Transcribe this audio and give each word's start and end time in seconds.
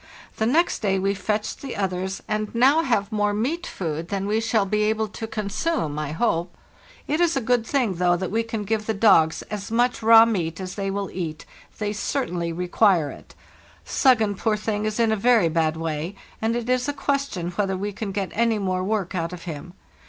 The 0.37 0.47
next 0.47 0.79
day 0.81 0.97
we 0.97 1.13
fetched 1.13 1.61
the 1.61 1.75
others, 1.75 2.23
and 2.27 2.55
now 2.55 2.81
have 2.81 3.11
more 3.11 3.35
meat 3.35 3.67
food 3.67 4.07
than 4.09 4.25
we 4.25 4.41
shall 4.41 4.65
be 4.65 4.81
able 4.85 5.07
to 5.09 5.27
consume, 5.27 5.99
I 5.99 6.11
hope. 6.11 6.57
It 7.07 7.21
is 7.21 7.37
a 7.37 7.39
good 7.39 7.67
thing, 7.67 7.93
though, 7.97 8.15
that 8.17 8.31
we 8.31 8.41
can 8.41 8.63
give 8.63 8.87
the 8.87 8.95
dogs 8.95 9.43
as 9.43 9.69
much 9.69 10.01
raw 10.01 10.25
meat 10.25 10.59
as 10.59 10.73
they 10.73 10.89
will 10.89 11.11
eat; 11.11 11.45
they 11.77 11.93
certainly 11.93 12.51
require 12.51 13.11
it. 13.11 13.35
*'Suggen,' 13.85 14.37
poor 14.39 14.57
thing, 14.57 14.85
is 14.85 14.99
in 14.99 15.11
a 15.11 15.15
very 15.15 15.49
bad 15.49 15.77
way, 15.77 16.15
and 16.41 16.55
it 16.55 16.67
is 16.67 16.89
a 16.89 16.93
question 16.93 17.51
whether 17.51 17.77
we 17.77 17.93
can 17.93 18.11
get 18.11 18.31
any 18.33 18.57
more 18.57 18.83
work 18.83 19.13
out 19.13 19.31
of 19.33 19.43
him. 19.43 19.75